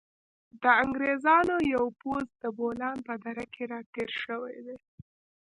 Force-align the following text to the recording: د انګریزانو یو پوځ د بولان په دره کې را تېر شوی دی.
د 0.61 0.63
انګریزانو 0.83 1.55
یو 1.73 1.85
پوځ 2.01 2.25
د 2.43 2.43
بولان 2.57 2.97
په 3.07 3.13
دره 3.23 3.45
کې 3.53 3.63
را 3.71 3.79
تېر 3.93 4.09
شوی 4.23 4.55
دی. 4.65 4.77